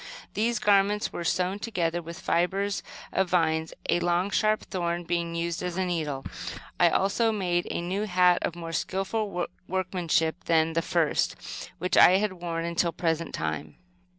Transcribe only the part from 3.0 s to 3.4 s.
of